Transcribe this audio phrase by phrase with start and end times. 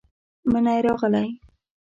[0.51, 1.27] منی راغلې،